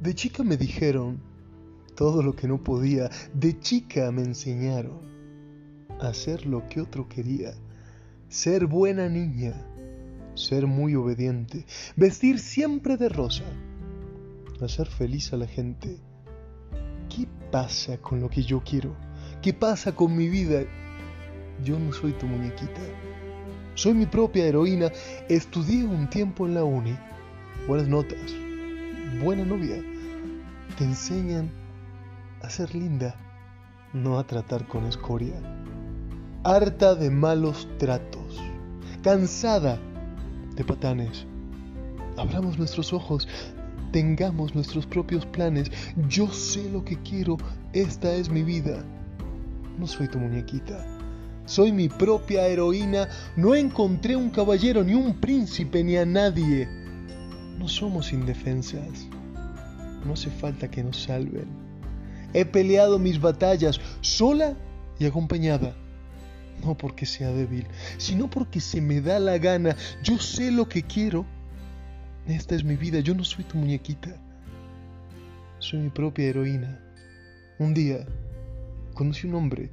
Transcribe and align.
De 0.00 0.14
chica 0.14 0.42
me 0.42 0.56
dijeron 0.56 1.20
todo 1.94 2.22
lo 2.22 2.36
que 2.36 2.46
no 2.46 2.62
podía. 2.62 3.10
De 3.32 3.58
chica 3.58 4.10
me 4.12 4.22
enseñaron 4.22 5.00
a 6.00 6.08
hacer 6.08 6.46
lo 6.46 6.68
que 6.68 6.80
otro 6.80 7.08
quería. 7.08 7.54
Ser 8.28 8.66
buena 8.66 9.08
niña, 9.08 9.54
ser 10.34 10.66
muy 10.66 10.94
obediente, 10.94 11.64
vestir 11.96 12.38
siempre 12.38 12.96
de 12.96 13.08
rosa, 13.08 13.44
hacer 14.60 14.86
feliz 14.86 15.32
a 15.32 15.36
la 15.38 15.46
gente. 15.46 15.96
¿Qué 17.08 17.26
pasa 17.50 17.96
con 17.98 18.20
lo 18.20 18.28
que 18.28 18.42
yo 18.42 18.62
quiero? 18.62 18.94
¿Qué 19.40 19.54
pasa 19.54 19.94
con 19.94 20.14
mi 20.14 20.28
vida? 20.28 20.64
Yo 21.64 21.78
no 21.78 21.92
soy 21.92 22.12
tu 22.12 22.26
muñequita. 22.26 22.82
Soy 23.74 23.94
mi 23.94 24.06
propia 24.06 24.44
heroína. 24.44 24.90
Estudié 25.28 25.84
un 25.84 26.10
tiempo 26.10 26.46
en 26.46 26.54
la 26.54 26.64
uni. 26.64 26.96
Buenas 27.66 27.88
notas. 27.88 28.34
Buena 29.14 29.44
novia. 29.44 29.82
Te 30.76 30.84
enseñan 30.84 31.48
a 32.42 32.50
ser 32.50 32.74
linda, 32.74 33.14
no 33.92 34.18
a 34.18 34.26
tratar 34.26 34.66
con 34.66 34.84
escoria. 34.84 35.34
Harta 36.42 36.94
de 36.96 37.08
malos 37.08 37.68
tratos. 37.78 38.42
Cansada 39.02 39.78
de 40.56 40.64
patanes. 40.64 41.24
Abramos 42.16 42.58
nuestros 42.58 42.92
ojos. 42.92 43.28
Tengamos 43.92 44.54
nuestros 44.54 44.86
propios 44.86 45.24
planes. 45.24 45.70
Yo 46.08 46.26
sé 46.28 46.68
lo 46.68 46.84
que 46.84 47.00
quiero. 47.00 47.38
Esta 47.72 48.12
es 48.12 48.28
mi 48.28 48.42
vida. 48.42 48.84
No 49.78 49.86
soy 49.86 50.08
tu 50.08 50.18
muñequita. 50.18 50.84
Soy 51.46 51.70
mi 51.70 51.88
propia 51.88 52.48
heroína. 52.48 53.08
No 53.36 53.54
encontré 53.54 54.16
un 54.16 54.30
caballero, 54.30 54.82
ni 54.82 54.94
un 54.94 55.14
príncipe, 55.20 55.84
ni 55.84 55.96
a 55.96 56.04
nadie. 56.04 56.85
No 57.58 57.68
somos 57.68 58.12
indefensas. 58.12 59.08
No 60.04 60.12
hace 60.12 60.30
falta 60.30 60.70
que 60.70 60.82
nos 60.82 61.02
salven. 61.02 61.48
He 62.32 62.44
peleado 62.44 62.98
mis 62.98 63.20
batallas 63.20 63.80
sola 64.00 64.56
y 64.98 65.06
acompañada. 65.06 65.74
No 66.64 66.76
porque 66.76 67.06
sea 67.06 67.30
débil, 67.30 67.66
sino 67.98 68.30
porque 68.30 68.60
se 68.60 68.80
me 68.80 69.00
da 69.00 69.18
la 69.18 69.38
gana. 69.38 69.76
Yo 70.02 70.18
sé 70.18 70.50
lo 70.50 70.68
que 70.68 70.82
quiero. 70.82 71.26
Esta 72.26 72.54
es 72.54 72.64
mi 72.64 72.76
vida. 72.76 73.00
Yo 73.00 73.14
no 73.14 73.24
soy 73.24 73.44
tu 73.44 73.56
muñequita. 73.58 74.16
Soy 75.58 75.80
mi 75.80 75.90
propia 75.90 76.26
heroína. 76.26 76.80
Un 77.58 77.74
día 77.74 78.06
conocí 78.94 79.26
un 79.26 79.34
hombre 79.34 79.70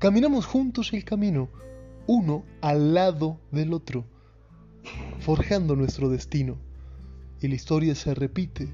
Caminamos 0.00 0.46
juntos 0.46 0.94
el 0.94 1.04
camino, 1.04 1.50
uno 2.06 2.42
al 2.62 2.94
lado 2.94 3.38
del 3.52 3.74
otro, 3.74 4.06
forjando 5.18 5.76
nuestro 5.76 6.08
destino. 6.08 6.56
Y 7.40 7.48
la 7.48 7.54
historia 7.54 7.94
se 7.94 8.14
repite. 8.14 8.68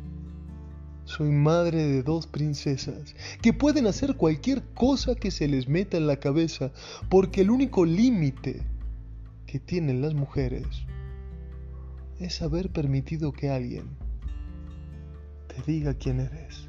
Soy 1.05 1.31
madre 1.31 1.85
de 1.85 2.03
dos 2.03 2.27
princesas 2.27 3.15
que 3.41 3.53
pueden 3.53 3.87
hacer 3.87 4.17
cualquier 4.17 4.65
cosa 4.75 5.15
que 5.15 5.31
se 5.31 5.47
les 5.47 5.69
meta 5.69 5.97
en 5.97 6.09
la 6.09 6.17
cabeza, 6.17 6.73
porque 7.09 7.43
el 7.43 7.51
único 7.51 7.85
límite 7.85 8.63
que 9.47 9.61
tienen 9.61 10.03
las 10.03 10.15
mujeres 10.15 10.67
es 12.19 12.43
haber 12.43 12.71
permitido 12.71 13.33
que 13.33 13.51
alguien 13.51 13.85
te 15.47 15.71
diga 15.71 15.95
quién 15.95 16.21
eres. 16.21 16.69